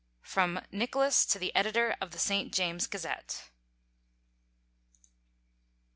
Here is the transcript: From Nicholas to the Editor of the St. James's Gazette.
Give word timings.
From 0.23 0.61
Nicholas 0.71 1.27
to 1.27 1.37
the 1.37 1.55
Editor 1.55 1.95
of 2.01 2.09
the 2.09 2.17
St. 2.17 2.51
James's 2.51 2.87
Gazette. 2.87 3.51